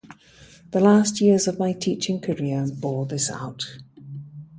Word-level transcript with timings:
The 0.71 0.79
last 0.79 1.21
years 1.21 1.47
of 1.47 1.59
my 1.59 1.73
teaching 1.73 2.19
career 2.19 2.65
bore 2.75 3.05
this 3.05 3.29
out. 3.29 3.77